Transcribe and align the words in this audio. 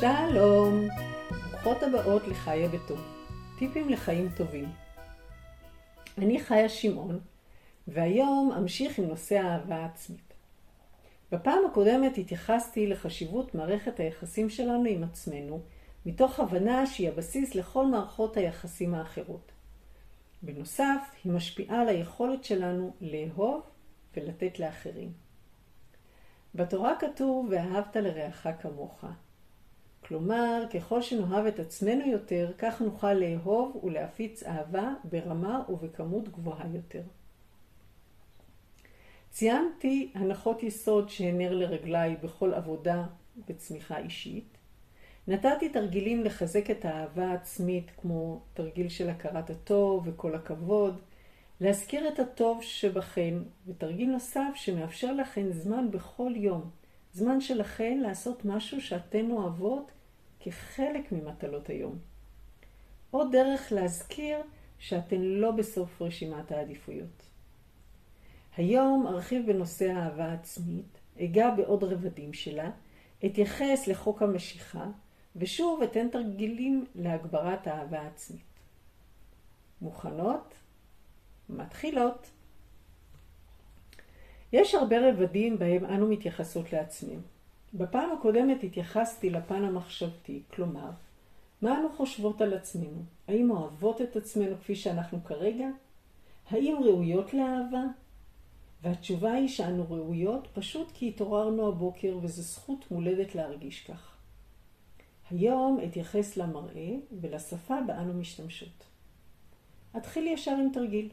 שלום, 0.00 0.88
ברוכות 1.50 1.82
הבאות 1.82 2.22
לחיה 2.28 2.68
בטוב, 2.68 3.00
טיפים 3.58 3.88
לחיים 3.88 4.28
טובים. 4.36 4.68
אני 6.18 6.40
חיה 6.40 6.68
שמעון, 6.68 7.20
והיום 7.88 8.52
אמשיך 8.58 8.98
עם 8.98 9.04
נושא 9.04 9.38
האהבה 9.38 9.76
העצמית. 9.76 10.34
בפעם 11.32 11.58
הקודמת 11.70 12.18
התייחסתי 12.18 12.86
לחשיבות 12.86 13.54
מערכת 13.54 14.00
היחסים 14.00 14.50
שלנו 14.50 14.84
עם 14.84 15.04
עצמנו, 15.04 15.60
מתוך 16.06 16.40
הבנה 16.40 16.86
שהיא 16.86 17.08
הבסיס 17.08 17.54
לכל 17.54 17.86
מערכות 17.86 18.36
היחסים 18.36 18.94
האחרות. 18.94 19.52
בנוסף, 20.42 21.00
היא 21.24 21.32
משפיעה 21.32 21.80
על 21.80 21.88
היכולת 21.88 22.44
שלנו 22.44 22.92
לאהוב 23.00 23.62
ולתת 24.16 24.60
לאחרים. 24.60 25.27
בתורה 26.58 26.94
כתוב, 26.98 27.48
ואהבת 27.50 27.96
לרעך 27.96 28.46
כמוך. 28.60 29.04
כלומר, 30.00 30.64
ככל 30.74 31.02
שנאהב 31.02 31.46
את 31.46 31.58
עצמנו 31.58 32.06
יותר, 32.06 32.52
כך 32.58 32.80
נוכל 32.80 33.12
לאהוב 33.12 33.84
ולהפיץ 33.84 34.42
אהבה 34.42 34.94
ברמה 35.04 35.62
ובכמות 35.68 36.28
גבוהה 36.28 36.66
יותר. 36.74 37.02
ציינתי 39.30 40.12
הנחות 40.14 40.62
יסוד 40.62 41.08
שהן 41.08 41.38
נר 41.38 41.54
לרגליי 41.54 42.16
בכל 42.22 42.54
עבודה 42.54 43.06
וצמיחה 43.48 43.98
אישית. 43.98 44.58
נתתי 45.28 45.68
תרגילים 45.68 46.24
לחזק 46.24 46.70
את 46.70 46.84
האהבה 46.84 47.26
העצמית, 47.26 47.90
כמו 47.96 48.40
תרגיל 48.54 48.88
של 48.88 49.10
הכרת 49.10 49.50
הטוב 49.50 50.08
וכל 50.08 50.34
הכבוד, 50.34 51.00
להזכיר 51.60 52.08
את 52.08 52.18
הטוב 52.18 52.62
שבכן, 52.62 53.34
ותרגיל 53.66 54.10
נוסף 54.10 54.50
שמאפשר 54.54 55.12
לכן 55.12 55.52
זמן 55.52 55.90
בכל 55.90 56.32
יום, 56.36 56.70
זמן 57.12 57.40
שלכן 57.40 57.98
לעשות 58.02 58.44
משהו 58.44 58.80
שאתן 58.80 59.30
אוהבות 59.30 59.92
כחלק 60.40 61.12
ממטלות 61.12 61.68
היום. 61.68 61.98
עוד 63.10 63.32
דרך 63.32 63.72
להזכיר 63.72 64.38
שאתן 64.78 65.20
לא 65.20 65.50
בסוף 65.50 66.02
רשימת 66.02 66.52
העדיפויות. 66.52 67.22
היום 68.56 69.06
ארחיב 69.06 69.52
בנושא 69.52 69.90
האהבה 69.90 70.24
העצמית, 70.24 70.98
אגע 71.20 71.50
בעוד 71.50 71.84
רבדים 71.84 72.32
שלה, 72.32 72.70
אתייחס 73.26 73.86
לחוק 73.86 74.22
המשיכה, 74.22 74.86
ושוב 75.36 75.82
אתן 75.82 76.08
תרגילים 76.08 76.86
להגברת 76.94 77.66
האהבה 77.66 78.00
העצמית. 78.00 78.40
מוכנות? 79.80 80.54
מתחילות. 81.48 82.30
יש 84.52 84.74
הרבה 84.74 85.10
רבדים 85.10 85.58
בהם 85.58 85.84
אנו 85.84 86.08
מתייחסות 86.08 86.72
לעצמנו. 86.72 87.20
בפעם 87.74 88.10
הקודמת 88.12 88.64
התייחסתי 88.64 89.30
לפן 89.30 89.64
המחשבתי, 89.64 90.42
כלומר, 90.50 90.90
מה 91.62 91.78
אנו 91.78 91.88
חושבות 91.96 92.40
על 92.40 92.54
עצמנו? 92.54 93.02
האם 93.28 93.50
אוהבות 93.50 94.02
את 94.02 94.16
עצמנו 94.16 94.56
כפי 94.56 94.76
שאנחנו 94.76 95.24
כרגע? 95.24 95.68
האם 96.50 96.76
ראויות 96.84 97.34
לאהבה? 97.34 97.84
והתשובה 98.82 99.32
היא 99.32 99.48
שאנו 99.48 99.86
ראויות 99.90 100.48
פשוט 100.54 100.92
כי 100.94 101.08
התעוררנו 101.08 101.68
הבוקר 101.68 102.18
וזו 102.22 102.42
זכות 102.42 102.90
מולדת 102.90 103.34
להרגיש 103.34 103.86
כך. 103.86 104.16
היום 105.30 105.80
אתייחס 105.84 106.36
למראה 106.36 106.90
ולשפה 107.20 107.80
בה 107.86 107.98
אנו 107.98 108.14
משתמשות. 108.14 108.84
אתחיל 109.96 110.26
ישר 110.26 110.50
עם 110.50 110.70
תרגיל. 110.72 111.08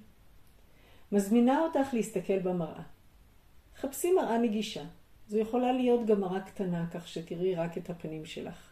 מזמינה 1.16 1.60
אותך 1.60 1.94
להסתכל 1.94 2.40
במראה. 2.40 2.82
חפשי 3.78 4.14
מראה 4.14 4.38
נגישה. 4.38 4.84
זו 5.28 5.38
יכולה 5.38 5.72
להיות 5.72 6.06
גם 6.06 6.22
מראה 6.22 6.42
קטנה, 6.42 6.86
כך 6.94 7.08
שתראי 7.08 7.56
רק 7.56 7.78
את 7.78 7.90
הפנים 7.90 8.26
שלך. 8.26 8.72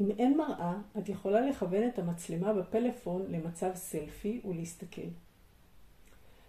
אם 0.00 0.10
אין 0.10 0.36
מראה, 0.36 0.74
את 0.98 1.08
יכולה 1.08 1.40
לכוון 1.40 1.88
את 1.88 1.98
המצלמה 1.98 2.52
בפלאפון 2.52 3.26
למצב 3.28 3.70
סלפי 3.74 4.40
ולהסתכל. 4.44 5.08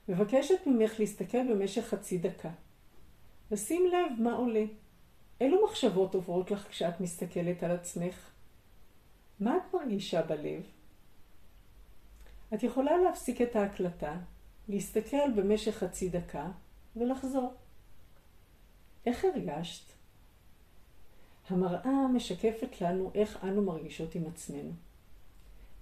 מבקשת 0.09 0.67
ממך 0.67 0.99
להסתכל 0.99 1.53
במשך 1.53 1.81
חצי 1.81 2.17
דקה. 2.17 2.51
ושים 3.51 3.87
לב 3.87 4.21
מה 4.21 4.33
עולה. 4.33 4.65
אילו 5.41 5.65
מחשבות 5.65 6.15
עוברות 6.15 6.51
לך 6.51 6.67
כשאת 6.69 7.01
מסתכלת 7.01 7.63
על 7.63 7.71
עצמך? 7.71 8.29
מה 9.39 9.57
את 9.57 9.73
מרגישה 9.73 10.21
בלב? 10.21 10.63
את 12.53 12.63
יכולה 12.63 12.97
להפסיק 12.97 13.41
את 13.41 13.55
ההקלטה, 13.55 14.17
להסתכל 14.69 15.31
במשך 15.35 15.75
חצי 15.75 16.09
דקה 16.09 16.51
ולחזור. 16.95 17.53
איך 19.05 19.25
הרגשת? 19.25 19.83
המראה 21.49 22.07
משקפת 22.07 22.81
לנו 22.81 23.11
איך 23.15 23.43
אנו 23.43 23.61
מרגישות 23.61 24.15
עם 24.15 24.27
עצמנו. 24.27 24.71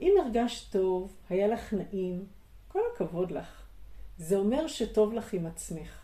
אם 0.01 0.13
הרגשת 0.21 0.71
טוב, 0.71 1.15
היה 1.29 1.47
לך 1.47 1.73
נעים, 1.73 2.25
כל 2.67 2.79
הכבוד 2.93 3.31
לך. 3.31 3.67
זה 4.17 4.37
אומר 4.37 4.67
שטוב 4.67 5.13
לך 5.13 5.33
עם 5.33 5.45
עצמך. 5.45 6.01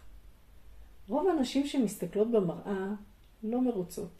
רוב 1.08 1.28
הנשים 1.28 1.68
שמסתכלות 1.68 2.32
במראה 2.32 2.88
לא 3.44 3.62
מרוצות. 3.62 4.12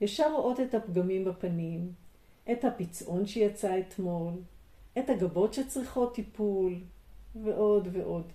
ישר 0.00 0.32
רואות 0.32 0.60
את 0.60 0.74
הפגמים 0.74 1.24
בפנים, 1.24 1.92
את 2.52 2.64
הפצעון 2.64 3.26
שיצא 3.26 3.78
אתמול, 3.78 4.34
את 4.98 5.10
הגבות 5.10 5.54
שצריכות 5.54 6.14
טיפול, 6.14 6.74
ועוד 7.44 7.88
ועוד. 7.92 8.32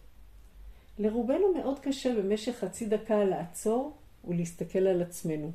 לרובנו 1.00 1.54
מאוד 1.54 1.80
קשה 1.80 2.16
במשך 2.16 2.56
חצי 2.56 2.86
דקה 2.86 3.24
לעצור 3.24 3.98
ולהסתכל 4.24 4.88
על 4.88 5.02
עצמנו. 5.02 5.52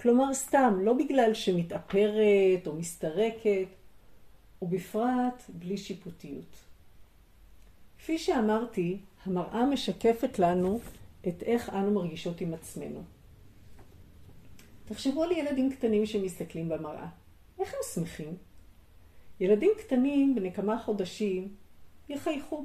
כלומר 0.00 0.34
סתם, 0.34 0.78
לא 0.82 0.92
בגלל 0.92 1.34
שמתאפרת 1.34 2.66
או 2.66 2.74
מסתרקת, 2.74 3.66
ובפרט 4.62 5.42
בלי 5.48 5.76
שיפוטיות. 5.76 6.56
כפי 7.98 8.18
שאמרתי, 8.18 8.98
המראה 9.24 9.66
משקפת 9.66 10.38
לנו 10.38 10.80
את 11.28 11.42
איך 11.42 11.70
אנו 11.70 11.90
מרגישות 11.90 12.40
עם 12.40 12.54
עצמנו. 12.54 13.02
תחשבו 14.84 15.22
על 15.22 15.32
ילדים 15.32 15.72
קטנים 15.72 16.06
שמסתכלים 16.06 16.68
במראה. 16.68 17.08
איך 17.58 17.74
הם 17.74 17.80
שמחים? 17.94 18.36
ילדים 19.40 19.70
קטנים 19.78 20.34
בני 20.34 20.52
כמה 20.52 20.78
חודשים 20.78 21.54
יחייכו. 22.08 22.64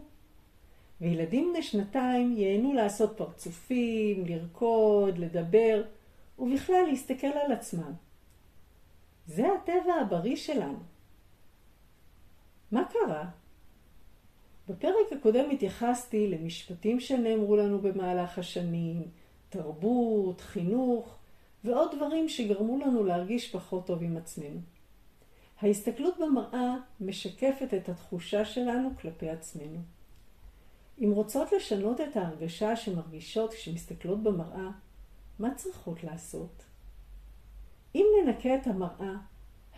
וילדים 1.01 1.49
בני 1.53 1.63
שנתיים 1.63 2.37
ייהנו 2.37 2.73
לעשות 2.73 3.17
פרצופים, 3.17 4.25
לרקוד, 4.25 5.17
לדבר, 5.17 5.83
ובכלל 6.39 6.85
להסתכל 6.87 7.27
על 7.27 7.51
עצמם. 7.51 7.93
זה 9.27 9.47
הטבע 9.53 9.93
הבריא 10.01 10.35
שלנו. 10.35 10.79
מה 12.71 12.83
קרה? 12.85 13.25
בפרק 14.69 15.13
הקודם 15.19 15.49
התייחסתי 15.49 16.27
למשפטים 16.27 16.99
שנאמרו 16.99 17.55
לנו 17.55 17.79
במהלך 17.79 18.39
השנים, 18.39 19.03
תרבות, 19.49 20.41
חינוך 20.41 21.15
ועוד 21.63 21.95
דברים 21.95 22.29
שגרמו 22.29 22.79
לנו 22.79 23.03
להרגיש 23.03 23.51
פחות 23.51 23.87
טוב 23.87 24.03
עם 24.03 24.17
עצמנו. 24.17 24.59
ההסתכלות 25.61 26.17
במראה 26.19 26.75
משקפת 27.01 27.73
את 27.73 27.89
התחושה 27.89 28.45
שלנו 28.45 28.89
כלפי 29.01 29.29
עצמנו. 29.29 29.94
אם 30.99 31.11
רוצות 31.11 31.51
לשנות 31.51 32.01
את 32.01 32.17
ההרגשה 32.17 32.75
שמרגישות 32.75 33.53
כשמסתכלות 33.53 34.23
במראה, 34.23 34.69
מה 35.39 35.55
צריכות 35.55 36.03
לעשות? 36.03 36.63
אם 37.95 38.05
ננקה 38.25 38.55
את 38.55 38.67
המראה, 38.67 39.13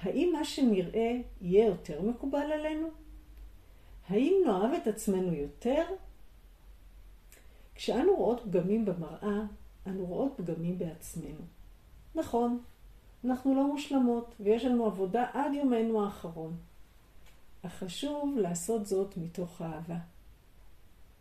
האם 0.02 0.30
מה 0.34 0.46
שנראה 0.46 1.12
יהיה 1.42 1.66
יותר 1.66 2.02
מקובל 2.02 2.52
עלינו? 2.52 2.88
האם 4.10 4.34
נאהב 4.46 4.72
את 4.74 4.88
עצמנו 4.88 5.34
יותר? 5.34 5.84
כשאנו 7.76 8.16
רואות 8.16 8.42
פגמים 8.44 8.86
במראה, 8.86 9.42
אנו 9.88 10.06
רואות 10.06 10.34
פגמים 10.38 10.78
בעצמנו. 10.78 11.42
נכון, 12.16 12.64
אנחנו 13.26 13.56
לא 13.56 13.68
מושלמות, 13.68 14.36
ויש 14.40 14.66
לנו 14.66 14.86
עבודה 14.86 15.26
עד 15.34 15.54
יומנו 15.54 16.06
האחרון. 16.06 16.58
אך 17.62 17.74
חשוב 17.74 18.38
לעשות 18.38 18.86
זאת 18.86 19.18
מתוך 19.18 19.62
אהבה. 19.62 19.98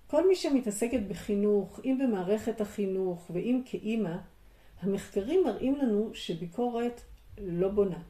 כל 0.06 0.28
מי 0.28 0.36
שמתעסקת 0.36 1.00
בחינוך, 1.08 1.80
אם 1.84 1.98
במערכת 2.02 2.60
החינוך 2.60 3.30
ואם 3.30 3.62
כאימא, 3.64 4.16
המחקרים 4.80 5.44
מראים 5.44 5.76
לנו 5.76 6.10
שביקורת 6.14 7.00
לא 7.38 7.68
בונה. 7.68 8.02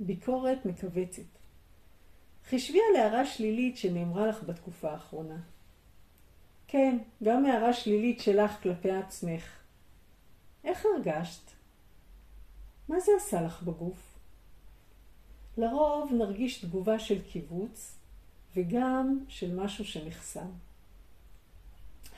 ביקורת 0.00 0.66
מכווצת. 0.66 1.22
חישבי 2.48 2.78
על 2.90 3.00
הערה 3.00 3.26
שלילית 3.26 3.76
שנאמרה 3.76 4.26
לך 4.26 4.42
בתקופה 4.42 4.90
האחרונה. 4.90 5.38
כן, 6.68 6.98
גם 7.22 7.46
הערה 7.46 7.72
שלילית 7.72 8.20
שלך 8.20 8.62
כלפי 8.62 8.90
עצמך. 8.90 9.58
איך 10.64 10.86
הרגשת? 10.86 11.50
מה 12.88 13.00
זה 13.00 13.12
עשה 13.16 13.42
לך 13.42 13.62
בגוף? 13.62 14.18
לרוב 15.56 16.12
נרגיש 16.12 16.64
תגובה 16.64 16.98
של 16.98 17.22
קיבוץ 17.22 17.98
וגם 18.56 19.24
של 19.28 19.60
משהו 19.60 19.84
שנחסם. 19.84 20.50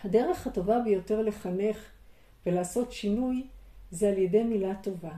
הדרך 0.06 0.46
הטובה 0.46 0.80
ביותר 0.80 1.22
לחנך 1.22 1.76
ולעשות 2.46 2.92
שינוי 2.92 3.46
זה 3.90 4.08
על 4.08 4.18
ידי 4.18 4.42
מילה 4.42 4.74
טובה, 4.74 5.12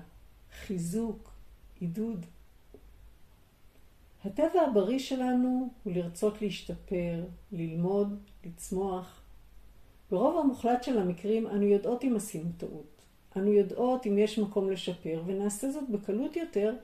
חיזוק, 0.52 1.30
עידוד. 1.80 2.26
הטבע 4.24 4.62
הבריא 4.70 4.98
שלנו 4.98 5.68
הוא 5.84 5.92
לרצות 5.92 6.42
להשתפר, 6.42 7.24
ללמוד, 7.52 8.18
לצמוח. 8.44 9.20
ברוב 10.10 10.38
המוחלט 10.38 10.82
של 10.82 10.98
המקרים 10.98 11.46
אנו 11.46 11.62
יודעות 11.62 12.04
אם 12.04 12.16
עשינו 12.16 12.50
טעות. 12.56 13.02
אנו 13.36 13.52
יודעות 13.52 14.06
אם 14.06 14.18
יש 14.18 14.38
מקום 14.38 14.70
לשפר, 14.70 15.22
ונעשה 15.26 15.70
זאת 15.70 15.90
בקלות 15.90 16.36
יותר 16.36 16.74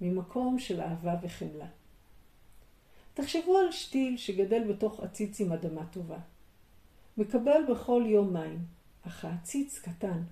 ממקום 0.00 0.58
של 0.58 0.80
אהבה 0.80 1.14
וחמלה. 1.22 1.66
תחשבו 3.14 3.58
על 3.58 3.72
שתיל 3.72 4.16
שגדל 4.16 4.72
בתוך 4.72 5.00
עציץ 5.00 5.40
עם 5.40 5.52
אדמה 5.52 5.86
טובה. 5.86 6.18
מקבל 7.16 7.60
בכל 7.70 8.02
יום 8.06 8.32
מים, 8.32 8.58
אך 9.06 9.24
העציץ 9.24 9.78
קטן. 9.78 10.22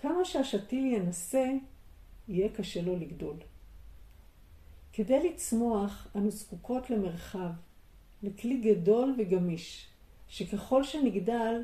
כמה 0.00 0.24
שהשתיל 0.24 0.84
ינסה, 0.84 1.52
יהיה 2.28 2.48
קשה 2.48 2.82
לו 2.82 2.96
לגדול. 2.96 3.36
כדי 4.92 5.28
לצמוח, 5.28 6.06
אנו 6.16 6.30
זקוקות 6.30 6.90
למרחב, 6.90 7.50
לכלי 8.22 8.56
גדול 8.56 9.14
וגמיש, 9.18 9.86
שככל 10.28 10.84
שנגדל, 10.84 11.62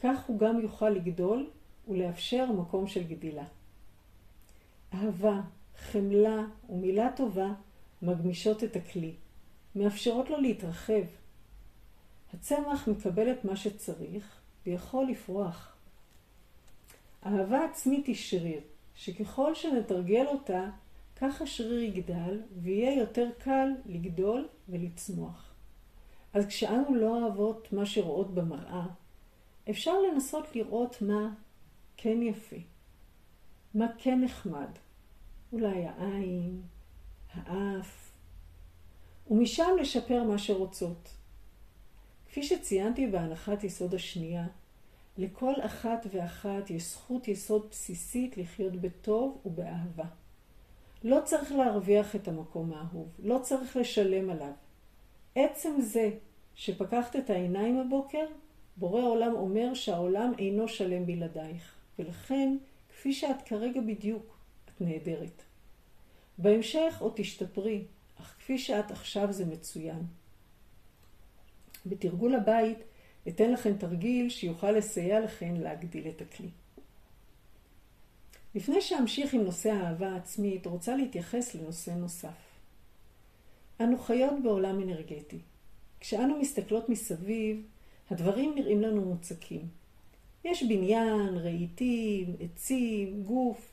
כך 0.00 0.24
הוא 0.26 0.38
גם 0.38 0.60
יוכל 0.60 0.90
לגדול 0.90 1.50
ולאפשר 1.88 2.52
מקום 2.52 2.86
של 2.86 3.04
גדילה. 3.04 3.44
אהבה, 4.94 5.40
חמלה 5.76 6.44
ומילה 6.68 7.12
טובה 7.16 7.52
מגמישות 8.02 8.64
את 8.64 8.76
הכלי, 8.76 9.12
מאפשרות 9.76 10.30
לו 10.30 10.40
להתרחב. 10.40 11.02
הצמח 12.34 12.88
מקבל 12.88 13.32
את 13.32 13.44
מה 13.44 13.56
שצריך 13.56 14.40
ויכול 14.66 15.06
לפרוח. 15.10 15.76
אהבה 17.26 17.64
עצמית 17.64 18.06
היא 18.06 18.14
שריר, 18.14 18.60
שככל 18.94 19.54
שנתרגל 19.54 20.26
אותה, 20.26 20.70
כך 21.16 21.42
השריר 21.42 21.82
יגדל 21.82 22.40
ויהיה 22.62 23.00
יותר 23.00 23.28
קל 23.38 23.68
לגדול 23.86 24.48
ולצמוח. 24.68 25.54
אז 26.32 26.46
כשאנו 26.46 26.94
לא 26.94 27.20
אוהבות 27.20 27.72
מה 27.72 27.86
שרואות 27.86 28.34
במראה, 28.34 28.86
אפשר 29.70 29.92
לנסות 30.00 30.56
לראות 30.56 31.02
מה 31.02 31.34
כן 31.96 32.22
יפה, 32.22 32.56
מה 33.74 33.86
כן 33.98 34.20
נחמד. 34.24 34.68
אולי 35.52 35.86
העין, 35.86 36.62
האף, 37.34 38.12
ומשם 39.30 39.70
לשפר 39.80 40.24
מה 40.24 40.38
שרוצות. 40.38 41.23
כפי 42.34 42.42
שציינתי 42.42 43.06
בהנחת 43.06 43.64
יסוד 43.64 43.94
השנייה, 43.94 44.46
לכל 45.18 45.52
אחת 45.60 46.06
ואחת 46.12 46.70
יש 46.70 46.82
זכות 46.82 47.28
יסוד 47.28 47.66
בסיסית 47.70 48.36
לחיות 48.36 48.72
בטוב 48.76 49.40
ובאהבה. 49.46 50.04
לא 51.04 51.20
צריך 51.24 51.52
להרוויח 51.52 52.16
את 52.16 52.28
המקום 52.28 52.72
האהוב, 52.72 53.08
לא 53.18 53.38
צריך 53.42 53.76
לשלם 53.76 54.30
עליו. 54.30 54.52
עצם 55.34 55.80
זה 55.80 56.10
שפקחת 56.54 57.16
את 57.16 57.30
העיניים 57.30 57.78
הבוקר, 57.78 58.26
בורא 58.76 59.02
עולם 59.02 59.32
אומר 59.34 59.74
שהעולם 59.74 60.32
אינו 60.38 60.68
שלם 60.68 61.06
בלעדייך, 61.06 61.74
ולכן, 61.98 62.56
כפי 62.88 63.12
שאת 63.12 63.42
כרגע 63.42 63.80
בדיוק, 63.80 64.36
את 64.64 64.80
נהדרת. 64.80 65.42
בהמשך 66.38 66.96
עוד 67.00 67.12
תשתפרי, 67.16 67.84
אך 68.20 68.36
כפי 68.38 68.58
שאת 68.58 68.90
עכשיו 68.90 69.32
זה 69.32 69.46
מצוין. 69.46 70.02
בתרגול 71.86 72.34
הבית 72.34 72.78
אתן 73.28 73.52
לכם 73.52 73.76
תרגיל 73.76 74.28
שיוכל 74.28 74.70
לסייע 74.70 75.20
לכם 75.20 75.54
להגדיל 75.60 76.08
את 76.08 76.20
הכלי. 76.20 76.48
לפני 78.54 78.80
שאמשיך 78.80 79.34
עם 79.34 79.40
נושא 79.40 79.70
האהבה 79.70 80.08
העצמית, 80.08 80.66
רוצה 80.66 80.96
להתייחס 80.96 81.54
לנושא 81.54 81.90
נוסף. 81.90 82.54
אנו 83.80 83.98
חיות 83.98 84.42
בעולם 84.42 84.82
אנרגטי. 84.82 85.38
כשאנו 86.00 86.38
מסתכלות 86.40 86.88
מסביב, 86.88 87.66
הדברים 88.10 88.54
נראים 88.54 88.82
לנו 88.82 89.04
מוצקים. 89.04 89.68
יש 90.44 90.62
בניין, 90.62 91.36
רהיטים, 91.36 92.36
עצים, 92.40 93.22
גוף, 93.22 93.72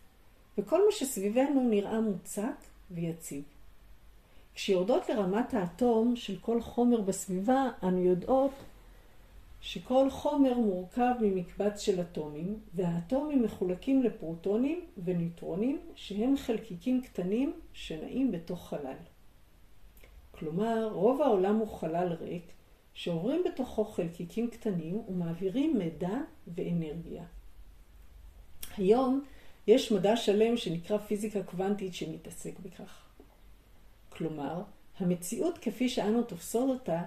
וכל 0.57 0.85
מה 0.85 0.91
שסביבנו 0.91 1.69
נראה 1.69 2.01
מוצק 2.01 2.65
ויציב. 2.91 3.43
כשיורדות 4.55 5.09
לרמת 5.09 5.53
האטום 5.53 6.15
של 6.15 6.37
כל 6.41 6.61
חומר 6.61 7.01
בסביבה, 7.01 7.69
אנו 7.83 8.03
יודעות 8.03 8.51
שכל 9.61 10.09
חומר 10.09 10.53
מורכב 10.53 11.13
ממקבץ 11.21 11.79
של 11.79 12.01
אטומים, 12.01 12.59
והאטומים 12.73 13.43
מחולקים 13.43 14.03
לפרוטונים 14.03 14.85
וניוטרונים, 15.03 15.79
שהם 15.95 16.37
חלקיקים 16.37 17.01
קטנים 17.01 17.53
שנעים 17.73 18.31
בתוך 18.31 18.69
חלל. 18.69 18.97
כלומר, 20.31 20.89
רוב 20.93 21.21
העולם 21.21 21.55
הוא 21.55 21.67
חלל 21.67 22.13
ריק, 22.21 22.43
שעוברים 22.93 23.43
בתוכו 23.45 23.85
חלקיקים 23.85 24.49
קטנים 24.49 25.01
ומעבירים 25.07 25.77
מידע 25.77 26.17
ואנרגיה. 26.47 27.23
היום 28.77 29.23
יש 29.67 29.91
מדע 29.91 30.15
שלם 30.15 30.57
שנקרא 30.57 30.97
פיזיקה 30.97 31.43
קוונטית 31.43 31.93
שמתעסק 31.93 32.59
בכך. 32.59 33.10
כלומר, 34.21 34.61
המציאות 34.99 35.57
כפי 35.57 35.89
שאנו 35.89 36.23
תופסות 36.23 36.69
אותה, 36.69 37.03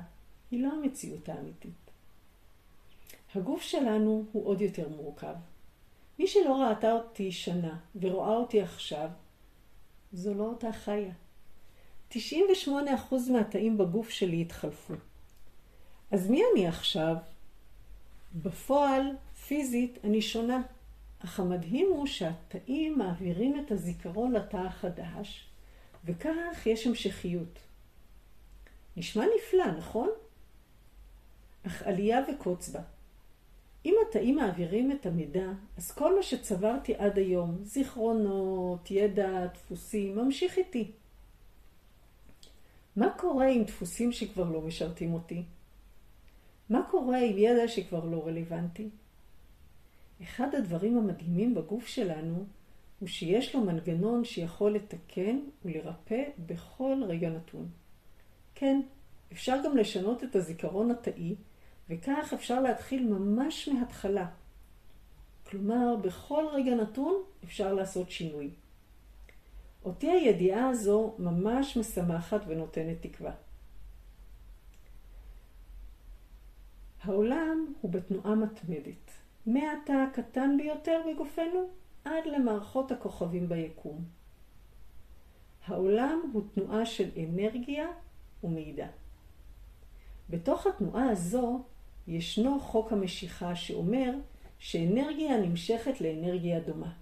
היא 0.51 0.63
לא 0.63 0.73
המציאות 0.73 1.29
האמיתית. 1.29 1.91
הגוף 3.35 3.63
שלנו 3.63 4.25
הוא 4.33 4.47
עוד 4.47 4.61
יותר 4.61 4.89
מורכב. 4.89 5.35
מי 6.19 6.27
שלא 6.27 6.63
ראתה 6.63 6.93
אותי 6.93 7.33
שנה 7.33 7.79
ורואה 8.01 8.37
אותי 8.37 8.63
עכשיו, 8.63 9.09
זו 10.13 10.35
לא 10.35 10.45
אותה 10.45 10.73
חיה. 10.73 11.13
98% 12.13 12.17
מהתאים 13.33 13.79
בגוף 13.79 14.11
שלי 14.11 14.41
התחלפו. 14.41 14.95
אז 16.11 16.31
מי 16.31 16.43
אני 16.53 16.69
עכשיו? 16.69 17.17
בפועל, 18.43 19.03
פיזית, 19.47 19.99
אני 20.05 20.23
שונה. 20.23 20.63
אך 21.25 21.41
המדהים 21.41 21.87
הוא 21.91 22.07
שהתאים 22.07 22.99
מעבירים 22.99 23.61
את 23.61 23.71
הזיכרון 23.71 24.33
לתא 24.33 24.57
החדש, 24.57 25.47
וכך 26.05 26.67
יש 26.67 26.87
המשכיות. 26.87 27.59
נשמע 28.97 29.25
נפלא, 29.37 29.73
נכון? 29.79 30.11
אך 31.67 31.83
עלייה 31.83 32.21
וקוץ 32.29 32.69
בה. 32.69 32.81
אם 33.85 33.95
התאים 34.09 34.37
מעבירים 34.37 34.93
את 34.93 35.07
המידע, 35.07 35.47
אז 35.77 35.93
כל 35.93 36.17
מה 36.17 36.23
שצברתי 36.23 36.95
עד 36.95 37.19
היום, 37.19 37.59
זיכרונות, 37.63 38.91
ידע, 38.91 39.47
דפוסים, 39.47 40.17
ממשיך 40.17 40.59
איתי. 40.59 40.91
מה 42.97 43.11
קורה 43.19 43.47
עם 43.47 43.65
דפוסים 43.65 44.13
שכבר 44.13 44.51
לא 44.51 44.61
משרתים 44.61 45.15
אותי? 45.15 45.43
מה 46.71 46.83
קורה 46.91 47.19
עם 47.19 47.39
ידע 47.39 47.69
שכבר 47.69 48.05
לא 48.05 48.27
רלוונטי? 48.27 48.89
אחד 50.23 50.55
הדברים 50.55 50.99
המדהימים 50.99 51.55
בגוף 51.55 51.87
שלנו 51.87 52.45
הוא 53.05 53.09
שיש 53.09 53.55
לו 53.55 53.61
מנגנון 53.61 54.25
שיכול 54.25 54.75
לתקן 54.75 55.39
ולרפא 55.65 56.23
בכל 56.47 57.03
רגע 57.07 57.31
נתון. 57.31 57.69
כן, 58.55 58.81
אפשר 59.33 59.57
גם 59.65 59.77
לשנות 59.77 60.25
את 60.25 60.37
הזיכרון 60.37 60.91
התאי, 60.91 61.35
וכך 61.89 62.33
אפשר 62.35 62.61
להתחיל 62.61 63.09
ממש 63.09 63.69
מההתחלה. 63.69 64.27
כלומר, 65.47 65.97
בכל 65.97 66.45
רגע 66.53 66.75
נתון 66.75 67.23
אפשר 67.45 67.75
לעשות 67.75 68.11
שינוי. 68.11 68.51
אותי 69.85 70.11
הידיעה 70.11 70.69
הזו 70.69 71.15
ממש 71.19 71.77
משמחת 71.77 72.41
ונותנת 72.47 72.97
תקווה. 73.07 73.33
העולם 77.03 77.73
הוא 77.81 77.91
בתנועה 77.91 78.35
מתמדת. 78.35 79.11
מהתא 79.47 79.93
הקטן 79.93 80.57
ביותר 80.57 81.01
בגופנו 81.09 81.71
עד 82.05 82.27
למערכות 82.27 82.93
הכוכבים 82.93 83.49
ביקום. 83.49 84.05
העולם 85.67 86.21
הוא 86.33 86.43
תנועה 86.55 86.87
של 86.87 87.09
אנרגיה 87.17 87.87
ומידע. 88.45 88.87
בתוך 90.31 90.67
התנועה 90.67 91.11
הזו 91.11 91.63
ישנו 92.07 92.61
חוק 92.61 92.93
המשיכה 92.93 93.57
שאומר 93.57 94.11
שאנרגיה 94.59 95.37
נמשכת 95.37 96.01
לאנרגיה 96.01 96.61
דומה. 96.61 96.93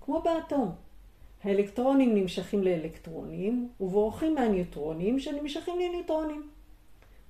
כמו 0.00 0.22
באטום. 0.22 0.74
האלקטרונים 1.44 2.14
נמשכים 2.14 2.62
לאלקטרונים 2.62 3.70
ובורחים 3.80 4.34
מהניוטרונים 4.34 5.18
שנמשכים 5.20 5.74
לניוטרונים. 5.78 6.50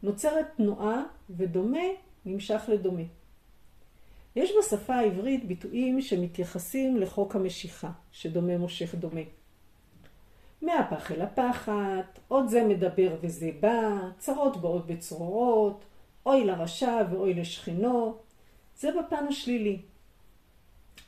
נוצרת 0.03 0.47
תנועה 0.57 1.03
ודומה 1.31 1.87
נמשך 2.25 2.63
לדומה. 2.69 3.03
יש 4.37 4.53
בשפה 4.59 4.95
העברית 4.95 5.45
ביטויים 5.45 6.03
שמתייחסים 6.03 6.97
לחוק 6.97 7.37
המשיכה, 7.37 7.91
שדומה 8.13 8.59
מושך 8.59 8.95
דומה. 8.95 9.21
מהפח 10.63 11.13
אל 11.13 11.23
הפחת, 11.23 12.19
עוד 12.29 12.49
זה 12.49 12.65
מדבר 12.65 13.17
וזה 13.21 13.51
בא, 13.61 13.99
צרות 14.19 14.57
באות 14.57 14.87
בצרורות, 14.87 15.85
אוי 16.27 16.45
לרשע 16.45 17.03
ואוי 17.11 17.35
לשכנו, 17.35 18.17
זה 18.79 18.91
בפן 19.01 19.27
השלילי. 19.29 19.79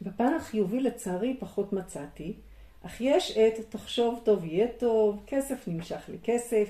בפן 0.03 0.35
החיובי 0.35 0.81
לצערי 0.81 1.37
פחות 1.41 1.73
מצאתי, 1.73 2.35
אך 2.83 3.01
יש 3.01 3.37
את 3.37 3.55
תחשוב 3.69 4.21
טוב 4.25 4.45
יהיה 4.45 4.69
טוב, 4.79 5.23
כסף 5.27 5.69
נמשך 5.69 6.11
לכסף. 6.13 6.69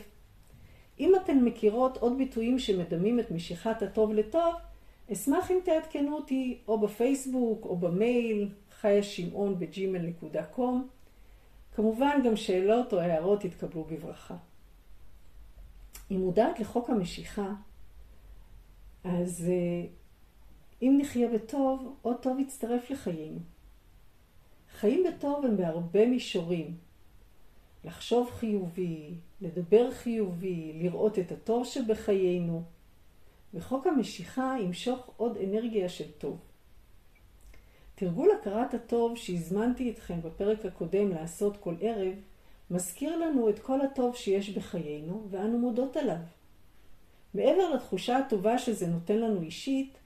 אם 1.01 1.13
אתן 1.17 1.39
מכירות 1.39 1.97
עוד 1.97 2.19
ביטויים 2.19 2.59
שמדמים 2.59 3.21
את 3.21 3.31
משיכת 3.31 3.83
הטוב 3.83 4.13
לטוב, 4.13 4.55
אשמח 5.13 5.51
אם 5.51 5.59
תעדכנו 5.65 6.17
אותי 6.17 6.59
או 6.69 6.81
בפייסבוק 6.81 7.65
או 7.65 7.77
במייל 7.77 8.49
חיה 8.71 9.03
שמעון 9.03 9.59
בג'ימל.קום. 9.59 10.89
כמובן 11.75 12.21
גם 12.25 12.37
שאלות 12.37 12.93
או 12.93 12.99
הערות 12.99 13.45
יתקבלו 13.45 13.85
בברכה. 13.85 14.37
אם 16.11 16.17
מודעת 16.17 16.61
לחוק 16.61 16.91
המשיכה, 16.91 17.53
אז 19.05 19.47
אה, 19.49 19.89
אם 20.83 20.99
נחיה 21.01 21.29
בטוב, 21.29 21.97
עוד 22.03 22.17
טוב 22.17 22.39
יצטרף 22.39 22.91
לחיינו. 22.91 23.39
חיים 24.81 25.05
בטוב 25.09 25.45
הם 25.45 25.57
בהרבה 25.57 26.07
מישורים. 26.07 26.77
לחשוב 27.85 28.31
חיובי, 28.31 29.15
לדבר 29.41 29.91
חיובי, 29.91 30.73
לראות 30.75 31.19
את 31.19 31.33
הטוב 31.33 31.65
שבחיינו. 31.67 32.63
וחוק 33.55 33.87
המשיכה 33.87 34.57
ימשוך 34.61 35.11
עוד 35.17 35.37
אנרגיה 35.37 35.89
של 35.89 36.11
טוב. 36.11 36.39
תרגול 37.95 38.31
הכרת 38.41 38.75
הטוב 38.75 39.17
שהזמנתי 39.17 39.91
אתכם 39.91 40.23
בפרק 40.23 40.65
הקודם 40.65 41.11
לעשות 41.11 41.57
כל 41.57 41.75
ערב, 41.81 42.15
מזכיר 42.71 43.17
לנו 43.17 43.49
את 43.49 43.59
כל 43.59 43.81
הטוב 43.81 44.17
שיש 44.17 44.51
בחיינו, 44.51 45.27
ואנו 45.31 45.59
מודות 45.59 45.97
עליו. 45.97 46.21
מעבר 47.35 47.71
לתחושה 47.75 48.19
הטובה 48.19 48.59
שזה 48.59 48.87
נותן 48.87 49.17
לנו 49.19 49.43
אישית, 49.43 49.99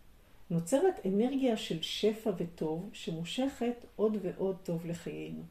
נוצרת 0.50 1.06
אנרגיה 1.06 1.56
של 1.56 1.82
שפע 1.82 2.30
וטוב 2.36 2.90
שמושכת 2.92 3.86
עוד 3.96 4.16
ועוד 4.22 4.56
טוב 4.62 4.86
לחיינו. 4.86 5.42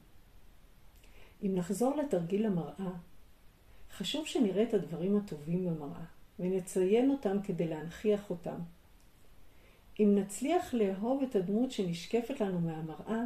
אם 1.44 1.56
נחזור 1.56 1.96
לתרגיל 1.96 2.46
המראה, 2.46 2.92
חשוב 3.92 4.28
שנראה 4.28 4.64
את 4.64 4.74
הדברים 4.74 5.18
הטובים 5.18 5.66
במראה 5.66 6.21
ונציין 6.42 7.10
אותם 7.10 7.42
כדי 7.44 7.68
להנכיח 7.68 8.30
אותם. 8.30 8.58
אם 10.00 10.16
נצליח 10.16 10.74
לאהוב 10.74 11.24
את 11.24 11.36
הדמות 11.36 11.72
שנשקפת 11.72 12.42
לנו 12.42 12.60
מהמראה, 12.60 13.24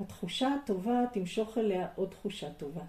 התחושה 0.00 0.54
הטובה 0.54 1.04
תמשוך 1.12 1.58
אליה 1.58 1.88
עוד 1.94 2.10
תחושה 2.10 2.52
טובה. 2.52 2.84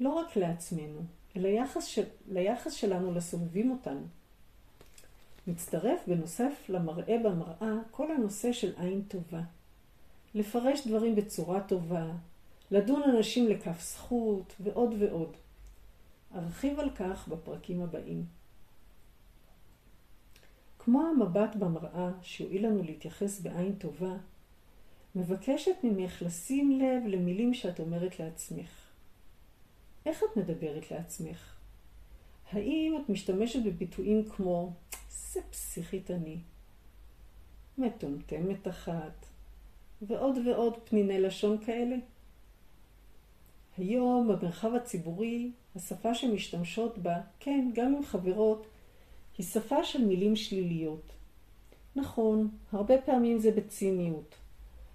לא 0.00 0.08
רק 0.08 0.36
לעצמנו, 0.36 1.00
אלא 1.36 1.48
ליחס, 1.48 1.84
של, 1.84 2.04
ליחס 2.28 2.72
שלנו 2.72 3.14
לסובבים 3.14 3.70
אותנו. 3.70 4.06
מצטרף 5.46 6.00
בנוסף 6.06 6.52
למראה 6.68 7.16
במראה 7.24 7.72
כל 7.90 8.10
הנושא 8.12 8.52
של 8.52 8.72
עין 8.76 9.02
טובה. 9.08 9.40
לפרש 10.34 10.86
דברים 10.86 11.14
בצורה 11.14 11.60
טובה, 11.60 12.06
לדון 12.70 13.02
אנשים 13.02 13.48
לכף 13.48 13.82
זכות 13.82 14.54
ועוד 14.60 14.94
ועוד. 14.98 15.36
ארחיב 16.34 16.80
על 16.80 16.90
כך 16.90 17.28
בפרקים 17.28 17.82
הבאים. 17.82 18.24
כמו 20.78 21.02
המבט 21.02 21.56
במראה 21.56 22.10
שיועיל 22.22 22.66
לנו 22.66 22.82
להתייחס 22.82 23.40
בעין 23.40 23.74
טובה, 23.74 24.16
מבקשת 25.14 25.76
ממך 25.84 26.22
לשים 26.22 26.80
לב 26.80 27.06
למילים 27.06 27.54
שאת 27.54 27.80
אומרת 27.80 28.20
לעצמך. 28.20 28.70
איך 30.06 30.22
את 30.22 30.36
מדברת 30.36 30.90
לעצמך? 30.90 31.56
האם 32.52 32.98
את 33.00 33.08
משתמשת 33.08 33.62
בביטויים 33.64 34.28
כמו 34.28 34.72
זה 35.10 35.40
פסיכית 35.50 36.10
אני, 36.10 36.38
מטומטמת 37.78 38.68
אחת, 38.68 39.26
ועוד 40.02 40.38
ועוד 40.46 40.74
פניני 40.84 41.20
לשון 41.20 41.64
כאלה? 41.64 41.96
היום 43.78 44.28
במרחב 44.28 44.74
הציבורי, 44.74 45.52
השפה 45.76 46.14
שמשתמשות 46.14 46.98
בה, 46.98 47.20
כן, 47.40 47.70
גם 47.74 47.94
עם 47.94 48.04
חברות, 48.04 48.66
היא 49.38 49.46
שפה 49.46 49.84
של 49.84 50.04
מילים 50.04 50.36
שליליות. 50.36 51.12
נכון, 51.96 52.48
הרבה 52.72 52.98
פעמים 53.02 53.38
זה 53.38 53.50
בציניות, 53.50 54.34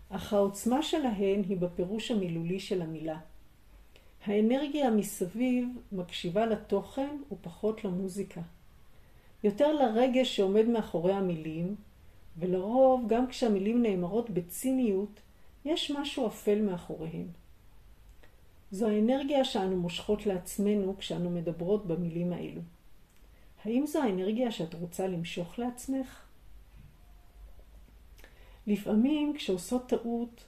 אך 0.10 0.34
העוצמה 0.34 0.84
שלהן 0.84 1.44
היא 1.50 1.58
בפירוש 1.58 2.12
המילולי 2.12 2.60
של 2.60 2.82
המילה. 2.82 3.20
האנרגיה 4.26 4.92
מסביב 4.92 5.68
מקשיבה 5.92 6.46
לתוכן 6.46 7.18
ופחות 7.32 7.84
למוזיקה. 7.84 8.42
יותר 9.44 9.74
לרגש 9.74 10.36
שעומד 10.36 10.66
מאחורי 10.66 11.14
המילים, 11.14 11.76
ולרוב 12.38 13.06
גם 13.08 13.28
כשהמילים 13.28 13.82
נאמרות 13.82 14.30
בציניות, 14.30 15.20
יש 15.66 15.92
משהו 15.92 16.28
אפל 16.28 16.62
מאחוריהן. 16.62 17.28
זו 18.72 18.88
האנרגיה 18.88 19.44
שאנו 19.44 19.78
מושכות 19.78 20.26
לעצמנו 20.26 20.98
כשאנו 20.98 21.30
מדברות 21.30 21.88
במילים 21.88 22.34
האלו. 22.34 22.62
האם 23.64 23.86
זו 23.88 24.04
האנרגיה 24.04 24.52
שאת 24.52 24.74
רוצה 24.74 25.08
למשוך 25.08 25.60
לעצמך? 25.60 26.26
לפעמים 28.68 29.34
כשעושות 29.36 29.90
טעות, 29.90 30.44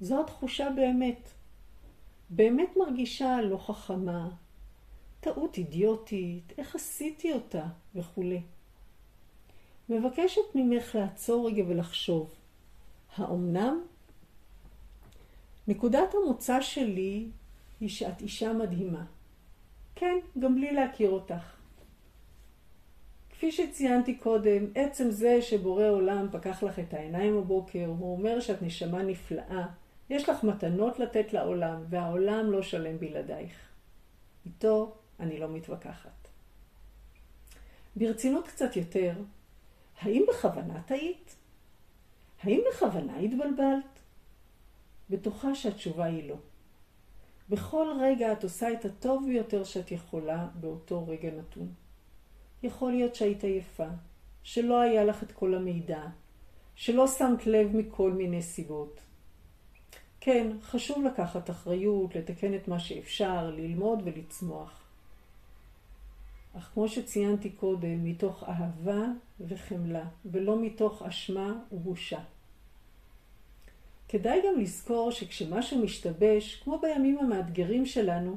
זו 0.00 0.20
התחושה 0.20 0.68
באמת. 0.76 1.28
באמת 2.30 2.76
מרגישה 2.76 3.40
לא 3.40 3.56
חכמה, 3.56 4.28
טעות 5.20 5.58
אידיוטית, 5.58 6.52
איך 6.58 6.74
עשיתי 6.74 7.32
אותה 7.32 7.66
וכולי. 7.94 8.42
מבקשת 9.88 10.54
ממך 10.54 10.94
לעצור 10.94 11.46
רגע 11.48 11.62
ולחשוב, 11.68 12.34
האומנם? 13.16 13.80
נקודת 15.68 16.14
המוצא 16.14 16.60
שלי 16.60 17.28
היא 17.82 17.88
שאת 17.88 18.20
אישה 18.20 18.52
מדהימה. 18.52 19.04
כן, 19.94 20.16
גם 20.38 20.54
בלי 20.54 20.72
להכיר 20.72 21.10
אותך. 21.10 21.56
כפי 23.30 23.52
שציינתי 23.52 24.14
קודם, 24.14 24.66
עצם 24.74 25.10
זה 25.10 25.42
שבורא 25.42 25.88
עולם 25.88 26.26
פקח 26.32 26.62
לך 26.62 26.78
את 26.78 26.94
העיניים 26.94 27.36
בבוקר, 27.36 27.86
הוא 27.86 28.16
אומר 28.16 28.40
שאת 28.40 28.62
נשמה 28.62 29.02
נפלאה, 29.02 29.66
יש 30.10 30.28
לך 30.28 30.44
מתנות 30.44 30.98
לתת 30.98 31.32
לעולם, 31.32 31.84
והעולם 31.88 32.50
לא 32.50 32.62
שלם 32.62 32.98
בלעדייך. 32.98 33.68
איתו 34.46 34.94
אני 35.20 35.38
לא 35.38 35.48
מתווכחת. 35.48 36.28
ברצינות 37.96 38.48
קצת 38.48 38.76
יותר, 38.76 39.12
האם 40.00 40.24
בכוונה 40.28 40.82
טעית? 40.82 41.36
האם 42.42 42.60
בכוונה 42.70 43.18
התבלבלת? 43.18 44.00
בטוחה 45.10 45.54
שהתשובה 45.54 46.04
היא 46.04 46.28
לא. 46.28 46.36
בכל 47.52 47.86
רגע 48.00 48.32
את 48.32 48.44
עושה 48.44 48.72
את 48.72 48.84
הטוב 48.84 49.24
ביותר 49.26 49.64
שאת 49.64 49.90
יכולה 49.90 50.48
באותו 50.54 51.06
רגע 51.06 51.30
נתון. 51.30 51.68
יכול 52.62 52.92
להיות 52.92 53.14
שהיית 53.14 53.44
עייפה, 53.44 53.88
שלא 54.42 54.80
היה 54.80 55.04
לך 55.04 55.22
את 55.22 55.32
כל 55.32 55.54
המידע, 55.54 56.02
שלא 56.74 57.06
שמת 57.06 57.46
לב 57.46 57.76
מכל 57.76 58.12
מיני 58.12 58.42
סיבות. 58.42 59.00
כן, 60.20 60.56
חשוב 60.62 61.04
לקחת 61.04 61.50
אחריות, 61.50 62.14
לתקן 62.16 62.54
את 62.54 62.68
מה 62.68 62.78
שאפשר, 62.78 63.50
ללמוד 63.50 64.02
ולצמוח. 64.04 64.82
אך 66.58 66.70
כמו 66.74 66.88
שציינתי 66.88 67.50
קודם, 67.50 68.04
מתוך 68.04 68.44
אהבה 68.44 69.04
וחמלה, 69.40 70.04
ולא 70.24 70.62
מתוך 70.62 71.02
אשמה 71.02 71.54
ובושה. 71.72 72.20
כדאי 74.12 74.40
גם 74.46 74.60
לזכור 74.60 75.10
שכשמשהו 75.10 75.78
משתבש, 75.78 76.60
כמו 76.64 76.78
בימים 76.78 77.18
המאתגרים 77.18 77.86
שלנו, 77.86 78.36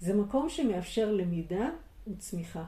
זה 0.00 0.14
מקום 0.14 0.48
שמאפשר 0.48 1.12
למידה 1.12 1.70
וצמיחה. 2.08 2.64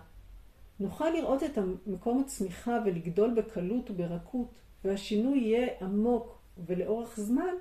נוכל 0.80 1.10
לראות 1.10 1.42
את 1.42 1.58
מקום 1.86 2.20
הצמיחה 2.20 2.78
ולגדול 2.86 3.34
בקלות 3.34 3.90
וברכות, 3.90 4.48
והשינוי 4.84 5.38
יהיה 5.38 5.68
עמוק 5.80 6.38
ולאורך 6.66 7.20
זמן, 7.20 7.54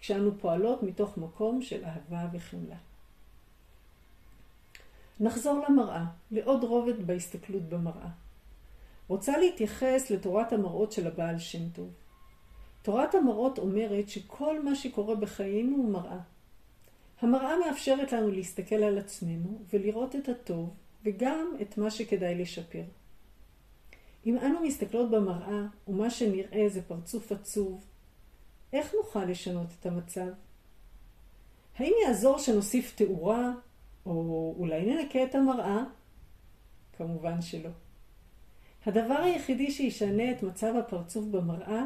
כשאנו 0.00 0.38
פועלות 0.38 0.82
מתוך 0.82 1.18
מקום 1.18 1.62
של 1.62 1.84
אהבה 1.84 2.28
וחמלה. 2.32 2.76
נחזור 5.20 5.64
למראה, 5.68 6.04
לעוד 6.30 6.64
רובד 6.64 7.06
בהסתכלות 7.06 7.62
במראה. 7.62 8.10
רוצה 9.08 9.38
להתייחס 9.38 10.10
לתורת 10.10 10.52
המראות 10.52 10.92
של 10.92 11.06
הבעל 11.06 11.38
שם 11.38 11.68
טוב. 11.68 11.90
תורת 12.82 13.14
המראות 13.14 13.58
אומרת 13.58 14.08
שכל 14.08 14.62
מה 14.62 14.74
שקורה 14.74 15.14
בחיינו 15.14 15.76
הוא 15.76 15.92
מראה. 15.92 16.20
המראה 17.20 17.56
מאפשרת 17.66 18.12
לנו 18.12 18.30
להסתכל 18.30 18.74
על 18.74 18.98
עצמנו 18.98 19.62
ולראות 19.72 20.16
את 20.16 20.28
הטוב 20.28 20.74
וגם 21.04 21.54
את 21.62 21.78
מה 21.78 21.90
שכדאי 21.90 22.34
לשפר. 22.34 22.82
אם 24.26 24.38
אנו 24.38 24.60
מסתכלות 24.62 25.10
במראה 25.10 25.62
ומה 25.88 26.10
שנראה 26.10 26.68
זה 26.68 26.82
פרצוף 26.82 27.32
עצוב, 27.32 27.84
איך 28.72 28.94
נוכל 28.94 29.24
לשנות 29.24 29.66
את 29.80 29.86
המצב? 29.86 30.28
האם 31.76 31.92
יעזור 32.06 32.38
שנוסיף 32.38 32.94
תאורה, 32.96 33.52
או 34.06 34.54
אולי 34.58 34.86
ננקה 34.86 35.24
את 35.24 35.34
המראה? 35.34 35.84
כמובן 36.96 37.42
שלא. 37.42 37.70
הדבר 38.86 39.14
היחידי 39.14 39.70
שישנה 39.70 40.30
את 40.30 40.42
מצב 40.42 40.74
הפרצוף 40.76 41.24
במראה 41.24 41.84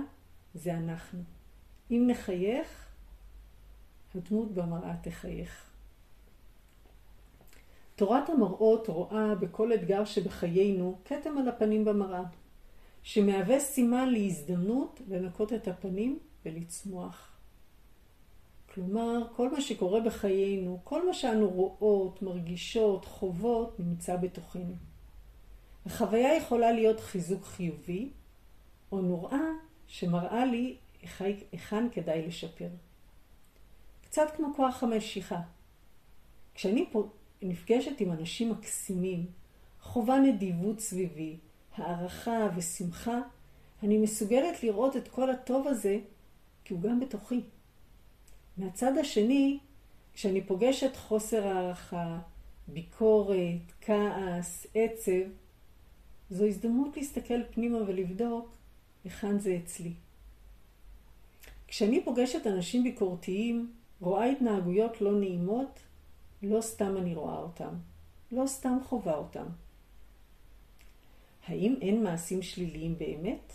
זה 0.54 0.74
אנחנו. 0.74 1.22
אם 1.90 2.04
נחייך, 2.10 2.86
הדמות 4.14 4.54
במראה 4.54 4.94
תחייך. 5.02 5.70
תורת 7.96 8.28
המראות 8.28 8.88
רואה 8.88 9.34
בכל 9.34 9.74
אתגר 9.74 10.04
שבחיינו 10.04 10.98
כתם 11.04 11.38
על 11.38 11.48
הפנים 11.48 11.84
במראה, 11.84 12.22
שמהווה 13.02 13.60
סימן 13.60 14.08
להזדמנות 14.08 15.00
לנקות 15.08 15.52
את 15.52 15.68
הפנים 15.68 16.18
ולצמוח. 16.44 17.30
כלומר, 18.74 19.26
כל 19.36 19.50
מה 19.50 19.60
שקורה 19.60 20.00
בחיינו, 20.00 20.80
כל 20.84 21.06
מה 21.06 21.14
שאנו 21.14 21.48
רואות, 21.48 22.22
מרגישות, 22.22 23.04
חוות, 23.04 23.80
נמצא 23.80 24.16
בתוכנו. 24.16 24.74
החוויה 25.86 26.36
יכולה 26.36 26.72
להיות 26.72 27.00
חיזוק 27.00 27.44
חיובי, 27.44 28.10
או 28.92 29.00
נוראה 29.00 29.48
שמראה 29.86 30.44
לי 30.44 30.76
היכן 31.20 31.88
כדאי 31.92 32.26
לשפר. 32.26 32.68
קצת 34.02 34.30
כמו 34.36 34.48
כוח 34.56 34.82
המשיכה. 34.82 35.40
כשאני 36.54 36.86
פה 36.92 37.08
נפגשת 37.42 38.00
עם 38.00 38.12
אנשים 38.12 38.50
מקסימים, 38.50 39.26
חובה 39.80 40.18
נדיבות 40.18 40.80
סביבי, 40.80 41.36
הערכה 41.76 42.48
ושמחה, 42.56 43.20
אני 43.82 43.98
מסוגלת 43.98 44.62
לראות 44.62 44.96
את 44.96 45.08
כל 45.08 45.30
הטוב 45.30 45.68
הזה, 45.68 45.98
כי 46.64 46.74
הוא 46.74 46.82
גם 46.82 47.00
בתוכי. 47.00 47.40
מהצד 48.56 48.98
השני, 48.98 49.58
כשאני 50.14 50.46
פוגשת 50.46 50.96
חוסר 50.96 51.46
הערכה, 51.46 52.18
ביקורת, 52.68 53.72
כעס, 53.80 54.66
עצב, 54.74 55.28
זו 56.30 56.46
הזדמנות 56.46 56.96
להסתכל 56.96 57.42
פנימה 57.50 57.78
ולבדוק 57.78 58.56
היכן 59.04 59.38
זה 59.38 59.58
אצלי. 59.64 59.92
כשאני 61.68 62.04
פוגשת 62.04 62.46
אנשים 62.46 62.82
ביקורתיים, 62.82 63.72
רואה 64.00 64.24
התנהגויות 64.24 65.00
לא 65.00 65.12
נעימות, 65.12 65.80
לא 66.42 66.60
סתם 66.60 66.96
אני 66.96 67.14
רואה 67.14 67.38
אותם, 67.38 67.74
לא 68.32 68.46
סתם 68.46 68.78
חווה 68.84 69.16
אותם. 69.16 69.46
האם 71.46 71.74
אין 71.80 72.02
מעשים 72.02 72.42
שליליים 72.42 72.98
באמת? 72.98 73.52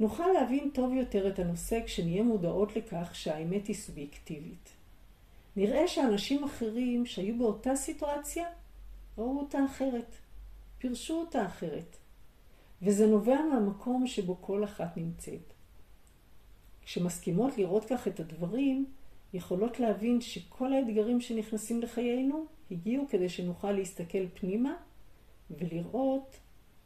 נוכל 0.00 0.26
להבין 0.34 0.70
טוב 0.74 0.92
יותר 0.92 1.28
את 1.28 1.38
הנושא 1.38 1.80
כשנהיה 1.86 2.22
מודעות 2.22 2.76
לכך 2.76 3.10
שהאמת 3.14 3.66
היא 3.66 3.76
סובייקטיבית. 3.76 4.70
נראה 5.56 5.88
שאנשים 5.88 6.44
אחרים 6.44 7.06
שהיו 7.06 7.38
באותה 7.38 7.76
סיטואציה 7.76 8.44
ראו 9.18 9.40
אותה 9.40 9.58
אחרת, 9.64 10.14
פירשו 10.78 11.14
אותה 11.14 11.46
אחרת, 11.46 11.96
וזה 12.82 13.06
נובע 13.06 13.40
מהמקום 13.52 14.06
שבו 14.06 14.36
כל 14.40 14.64
אחת 14.64 14.96
נמצאת. 14.96 15.52
כשמסכימות 16.84 17.58
לראות 17.58 17.84
כך 17.84 18.08
את 18.08 18.20
הדברים, 18.20 18.86
יכולות 19.32 19.80
להבין 19.80 20.20
שכל 20.20 20.72
האתגרים 20.72 21.20
שנכנסים 21.20 21.82
לחיינו 21.82 22.46
הגיעו 22.70 23.06
כדי 23.08 23.28
שנוכל 23.28 23.72
להסתכל 23.72 24.28
פנימה 24.34 24.74
ולראות 25.50 26.36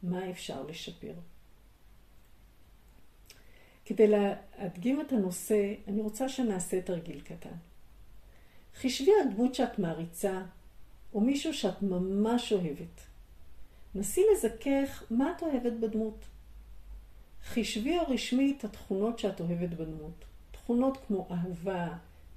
מה 0.03 0.29
אפשר 0.29 0.63
לשפר. 0.63 1.13
כדי 3.85 4.07
להדגים 4.07 5.01
את 5.01 5.11
הנושא, 5.11 5.73
אני 5.87 6.01
רוצה 6.01 6.29
שנעשה 6.29 6.81
תרגיל 6.81 7.21
קטן. 7.21 7.55
חישבי 8.75 9.11
על 9.23 9.33
דמות 9.33 9.55
שאת 9.55 9.79
מעריצה, 9.79 10.41
או 11.13 11.21
מישהו 11.21 11.53
שאת 11.53 11.81
ממש 11.81 12.53
אוהבת. 12.53 13.01
נסי 13.97 14.23
לזכך 14.33 15.03
מה 15.09 15.31
את 15.31 15.43
אוהבת 15.43 15.73
בדמות. 15.73 16.25
חישבי 17.43 17.99
או 17.99 18.03
רשמי 18.07 18.55
את 18.57 18.63
התכונות 18.63 19.19
שאת 19.19 19.39
אוהבת 19.39 19.69
בדמות. 19.69 20.25
תכונות 20.51 20.97
כמו 21.07 21.27
אהבה, 21.31 21.87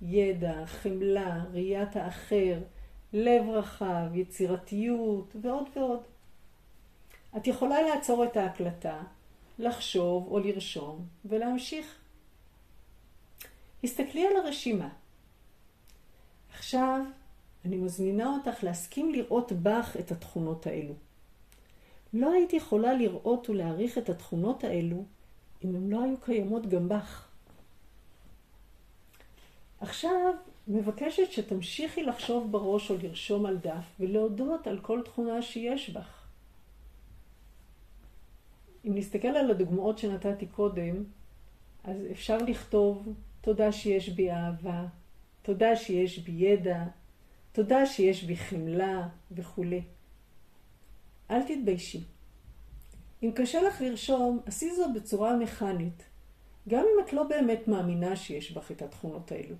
ידע, 0.02 0.66
חמלה, 0.66 1.44
ראיית 1.52 1.96
האחר, 1.96 2.60
לב 3.12 3.48
רחב, 3.48 4.14
יצירתיות 4.14 5.36
ועוד 5.40 5.68
ועוד. 5.76 6.00
את 7.36 7.46
יכולה 7.46 7.82
לעצור 7.82 8.24
את 8.24 8.36
ההקלטה, 8.36 9.02
לחשוב 9.58 10.28
או 10.30 10.38
לרשום 10.38 11.06
ולהמשיך. 11.24 11.98
הסתכלי 13.84 14.26
על 14.26 14.36
הרשימה. 14.36 14.88
עכשיו 16.54 17.00
אני 17.64 17.76
מזמינה 17.76 18.36
אותך 18.36 18.64
להסכים 18.64 19.12
לראות 19.12 19.52
בך 19.52 19.96
את 20.00 20.12
התכונות 20.12 20.66
האלו. 20.66 20.94
לא 22.12 22.32
היית 22.32 22.52
יכולה 22.52 22.94
לראות 22.94 23.50
ולהעריך 23.50 23.98
את 23.98 24.08
התכונות 24.08 24.64
האלו 24.64 25.04
אם 25.64 25.76
הן 25.76 25.90
לא 25.90 26.02
היו 26.02 26.16
קיימות 26.20 26.66
גם 26.66 26.88
בך. 26.88 27.28
עכשיו 29.80 30.32
מבקשת 30.68 31.32
שתמשיכי 31.32 32.02
לחשוב 32.02 32.52
בראש 32.52 32.90
או 32.90 32.96
לרשום 33.02 33.46
על 33.46 33.56
דף 33.56 33.84
ולהודות 34.00 34.66
על 34.66 34.78
כל 34.78 35.02
תכונה 35.04 35.42
שיש 35.42 35.90
בך. 35.90 36.26
אם 38.84 38.94
נסתכל 38.94 39.28
על 39.28 39.50
הדוגמאות 39.50 39.98
שנתתי 39.98 40.46
קודם, 40.46 41.04
אז 41.84 41.96
אפשר 42.12 42.38
לכתוב 42.38 43.08
תודה 43.40 43.72
שיש 43.72 44.08
בי 44.08 44.30
אהבה, 44.30 44.86
תודה 45.42 45.76
שיש 45.76 46.18
בי 46.18 46.32
ידע, 46.32 46.84
תודה 47.52 47.86
שיש 47.86 48.24
בי 48.24 48.36
חמלה 48.36 49.08
וכולי. 49.32 49.82
אל 51.30 51.42
תתביישי. 51.42 52.04
אם 53.22 53.30
קשה 53.34 53.62
לך 53.62 53.80
לרשום, 53.80 54.40
עשי 54.46 54.74
זאת 54.74 54.94
בצורה 54.94 55.36
מכנית, 55.36 56.02
גם 56.68 56.80
אם 56.80 57.04
את 57.04 57.12
לא 57.12 57.22
באמת 57.22 57.68
מאמינה 57.68 58.16
שיש 58.16 58.52
בך 58.52 58.70
את 58.70 58.82
התכונות 58.82 59.32
האלו. 59.32 59.56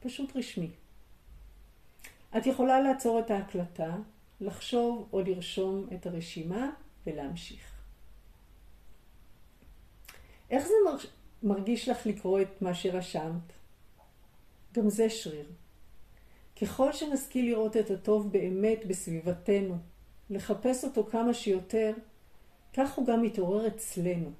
פשוט 0.00 0.36
רשמי. 0.36 0.70
את 2.36 2.46
יכולה 2.46 2.80
לעצור 2.80 3.20
את 3.20 3.30
ההקלטה, 3.30 3.96
לחשוב 4.40 5.08
או 5.12 5.20
לרשום 5.20 5.86
את 5.94 6.06
הרשימה 6.06 6.70
ולהמשיך. 7.06 7.70
איך 10.50 10.66
זה 10.66 10.74
מרגיש 11.42 11.88
לך 11.88 12.06
לקרוא 12.06 12.40
את 12.40 12.62
מה 12.62 12.74
שרשמת? 12.74 13.52
גם 14.72 14.90
זה 14.90 15.10
שריר. 15.10 15.46
ככל 16.60 16.92
שנשכיל 16.92 17.44
לראות 17.44 17.76
את 17.76 17.90
הטוב 17.90 18.32
באמת 18.32 18.78
בסביבתנו, 18.86 19.78
לחפש 20.30 20.84
אותו 20.84 21.04
כמה 21.04 21.34
שיותר, 21.34 21.92
כך 22.72 22.94
הוא 22.94 23.06
גם 23.06 23.22
מתעורר 23.22 23.66
אצלנו. 23.66 24.30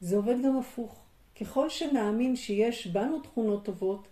זה 0.00 0.16
עובד 0.16 0.36
גם 0.44 0.58
הפוך. 0.58 1.06
ככל 1.40 1.68
שנאמין 1.68 2.36
שיש 2.36 2.86
בנו 2.86 3.20
תכונות 3.20 3.64
טובות, 3.64 4.08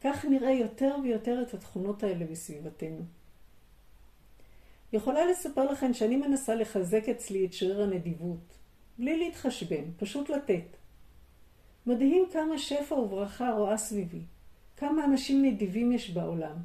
כך 0.00 0.24
נראה 0.24 0.50
יותר 0.50 0.96
ויותר 1.02 1.42
את 1.42 1.54
התכונות 1.54 2.02
האלה 2.02 2.26
בסביבתנו. 2.26 3.02
יכולה 4.92 5.26
לספר 5.26 5.64
לכם 5.72 5.94
שאני 5.94 6.16
מנסה 6.16 6.54
לחזק 6.54 7.08
אצלי 7.08 7.46
את 7.46 7.52
שריר 7.52 7.82
הנדיבות, 7.82 8.58
בלי 8.98 9.18
להתחשבן, 9.18 9.84
פשוט 9.96 10.28
לתת. 10.28 10.76
מדהים 11.86 12.24
כמה 12.32 12.58
שפע 12.58 12.94
וברכה 12.94 13.50
רואה 13.50 13.76
סביבי, 13.76 14.22
כמה 14.76 15.04
אנשים 15.04 15.44
נדיבים 15.44 15.92
יש 15.92 16.10
בעולם. 16.10 16.56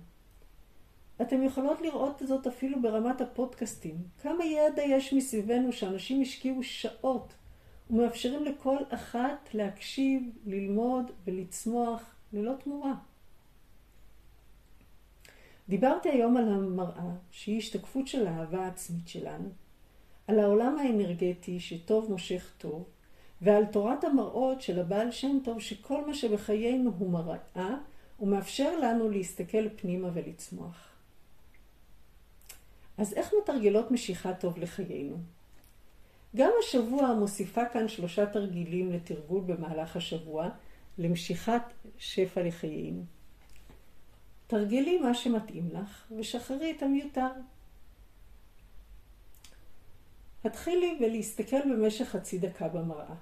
אתם 1.21 1.43
יכולות 1.43 1.81
לראות 1.81 2.21
זאת 2.25 2.47
אפילו 2.47 2.81
ברמת 2.81 3.21
הפודקאסטים. 3.21 3.95
כמה 4.21 4.45
ידע 4.45 4.83
יש 4.83 5.13
מסביבנו 5.13 5.71
שאנשים 5.71 6.21
השקיעו 6.21 6.63
שעות 6.63 7.33
ומאפשרים 7.89 8.45
לכל 8.45 8.77
אחת 8.89 9.49
להקשיב, 9.53 10.23
ללמוד 10.45 11.11
ולצמוח 11.27 12.15
ללא 12.33 12.53
תמורה. 12.63 12.93
דיברתי 15.69 16.09
היום 16.09 16.37
על 16.37 16.53
המראה, 16.53 17.11
שהיא 17.31 17.57
השתקפות 17.57 18.07
של 18.07 18.27
האהבה 18.27 18.65
העצמית 18.65 19.07
שלנו, 19.07 19.49
על 20.27 20.39
העולם 20.39 20.77
האנרגטי 20.77 21.59
שטוב 21.59 22.11
מושך 22.11 22.53
טוב, 22.57 22.83
ועל 23.41 23.65
תורת 23.65 24.03
המראות 24.03 24.61
של 24.61 24.79
הבעל 24.79 25.11
שם 25.11 25.37
טוב 25.43 25.59
שכל 25.59 26.07
מה 26.07 26.13
שבחיינו 26.13 26.91
הוא 26.97 27.11
מראה, 27.11 27.75
ומאפשר 28.19 28.79
לנו 28.79 29.09
להסתכל 29.09 29.69
פנימה 29.75 30.09
ולצמוח. 30.13 30.94
אז 32.97 33.13
איך 33.13 33.33
מתרגלות 33.41 33.91
משיכה 33.91 34.33
טוב 34.33 34.57
לחיינו? 34.57 35.17
גם 36.35 36.51
השבוע 36.59 37.13
מוסיפה 37.13 37.65
כאן 37.65 37.87
שלושה 37.87 38.25
תרגילים 38.25 38.91
לתרגול 38.91 39.43
במהלך 39.45 39.95
השבוע 39.95 40.49
למשיכת 40.97 41.61
שפע 41.97 42.43
לחיינו. 42.43 43.03
תרגלי 44.47 44.97
מה 44.97 45.13
שמתאים 45.13 45.69
לך 45.73 46.11
ושחררי 46.17 46.73
את 46.77 46.83
המיותר. 46.83 47.29
התחילי 50.43 50.97
ולהסתכל 51.01 51.61
במשך 51.71 52.05
חצי 52.05 52.37
דקה 52.37 52.67
במראה. 52.67 53.15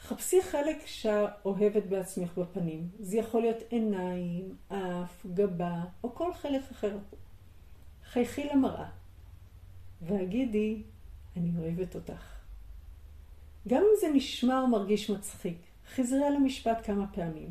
חפשי 0.00 0.42
חלק 0.42 0.86
שאוהבת 0.86 1.82
בעצמך 1.88 2.38
בפנים. 2.38 2.88
זה 3.00 3.16
יכול 3.16 3.40
להיות 3.40 3.62
עיניים, 3.68 4.56
אף, 4.68 5.26
גבה 5.26 5.84
או 6.04 6.14
כל 6.14 6.34
חלק 6.34 6.62
אחר. 6.70 6.98
חייכי 8.12 8.44
למראה 8.44 8.88
והגידי, 10.02 10.82
אני 11.36 11.50
אוהבת 11.58 11.94
אותך. 11.94 12.38
גם 13.68 13.82
אם 13.82 14.00
זה 14.00 14.08
נשמע 14.14 14.60
או 14.60 14.66
מרגיש 14.66 15.10
מצחיק, 15.10 15.58
חזרי 15.94 16.24
על 16.24 16.36
המשפט 16.36 16.86
כמה 16.86 17.06
פעמים. 17.12 17.50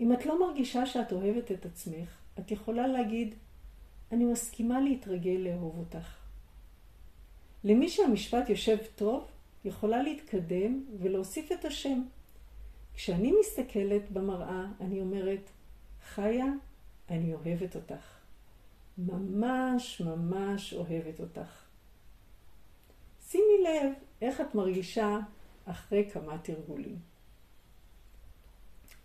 אם 0.00 0.12
את 0.12 0.26
לא 0.26 0.46
מרגישה 0.46 0.86
שאת 0.86 1.12
אוהבת 1.12 1.52
את 1.52 1.66
עצמך, 1.66 2.08
את 2.38 2.50
יכולה 2.50 2.86
להגיד, 2.86 3.34
אני 4.12 4.24
מסכימה 4.24 4.80
להתרגל 4.80 5.30
לאהוב 5.30 5.78
אותך. 5.78 6.16
למי 7.64 7.88
שהמשפט 7.88 8.48
יושב 8.48 8.78
טוב, 8.96 9.26
יכולה 9.64 10.02
להתקדם 10.02 10.84
ולהוסיף 10.98 11.52
את 11.52 11.64
השם. 11.64 12.02
כשאני 12.94 13.32
מסתכלת 13.40 14.10
במראה, 14.10 14.66
אני 14.80 15.00
אומרת, 15.00 15.50
חיה, 16.14 16.46
אני 17.10 17.34
אוהבת 17.34 17.76
אותך. 17.76 18.13
ממש 18.98 20.00
ממש 20.00 20.74
אוהבת 20.74 21.20
אותך. 21.20 21.64
שימי 23.28 23.64
לב 23.64 23.92
איך 24.22 24.40
את 24.40 24.54
מרגישה 24.54 25.18
אחרי 25.64 26.10
כמה 26.10 26.38
תרגולים. 26.38 26.98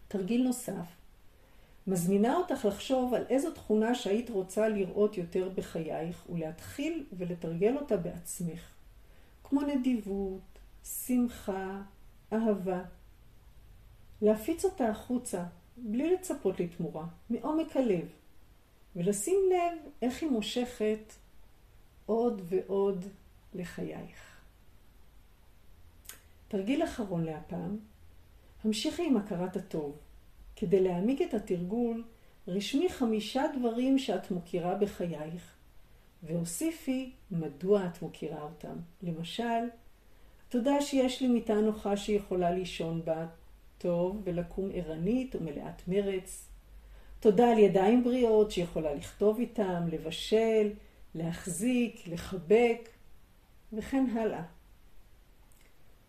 תרגיל 0.07 0.43
נוסף, 0.43 0.85
מזמינה 1.87 2.35
אותך 2.35 2.65
לחשוב 2.65 3.13
על 3.13 3.25
איזו 3.29 3.51
תכונה 3.51 3.95
שהיית 3.95 4.29
רוצה 4.29 4.69
לראות 4.69 5.17
יותר 5.17 5.49
בחייך 5.55 6.25
ולהתחיל 6.29 7.05
ולתרגל 7.13 7.77
אותה 7.77 7.97
בעצמך, 7.97 8.69
כמו 9.43 9.61
נדיבות, 9.61 10.59
שמחה, 10.83 11.81
אהבה. 12.33 12.81
להפיץ 14.21 14.65
אותה 14.65 14.89
החוצה, 14.89 15.43
בלי 15.77 16.13
לצפות 16.13 16.59
לתמורה, 16.59 17.05
מעומק 17.29 17.77
הלב, 17.77 18.07
ולשים 18.95 19.39
לב 19.51 19.91
איך 20.01 20.23
היא 20.23 20.29
מושכת 20.29 21.13
עוד 22.05 22.41
ועוד 22.45 23.05
לחייך. 23.53 24.39
תרגיל 26.47 26.83
אחרון 26.83 27.23
להפעם, 27.23 27.77
המשיכי 28.63 29.05
עם 29.05 29.17
הכרת 29.17 29.55
הטוב. 29.55 29.97
כדי 30.55 30.83
להעמיק 30.83 31.21
את 31.21 31.33
התרגול, 31.33 32.03
רשמי 32.47 32.89
חמישה 32.89 33.43
דברים 33.59 33.99
שאת 33.99 34.31
מוכירה 34.31 34.75
בחייך, 34.75 35.55
והוסיפי 36.23 37.11
מדוע 37.31 37.85
את 37.85 38.01
מוכירה 38.01 38.41
אותם. 38.41 38.75
למשל, 39.03 39.63
תודה 40.49 40.81
שיש 40.81 41.21
לי 41.21 41.27
מיטה 41.27 41.53
נוחה 41.53 41.97
שיכולה 41.97 42.51
לישון 42.51 43.05
בה 43.05 43.27
טוב 43.77 44.21
ולקום 44.23 44.69
ערנית 44.73 45.35
ומלאת 45.35 45.87
מרץ. 45.87 46.48
תודה 47.19 47.51
על 47.51 47.57
ידיים 47.57 48.03
בריאות 48.03 48.51
שיכולה 48.51 48.93
לכתוב 48.93 49.39
איתם, 49.39 49.83
לבשל, 49.91 50.73
להחזיק, 51.15 52.07
לחבק, 52.07 52.89
וכן 53.73 54.05
הלאה. 54.15 54.43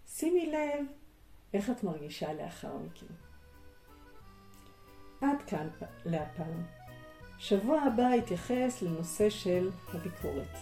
שימי 0.07 0.47
לב 0.47 0.85
איך 1.55 1.71
את 1.71 1.85
מרגישה 1.85 2.33
לאחר 2.33 2.77
מכן. 2.79 3.15
עד 5.21 5.43
כאן 5.47 5.69
להפעם. 6.05 6.65
שבוע 7.39 7.81
הבא 7.81 8.09
אתייחס 8.19 8.83
לנושא 8.83 9.31
של 9.31 9.71
הביקורת. 9.89 10.57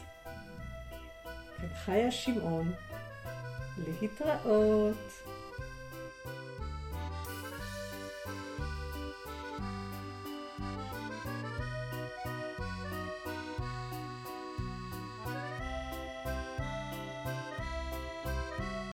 חיה 1.75 2.11
שמעון, 2.11 2.73
להתראות. 3.79 5.28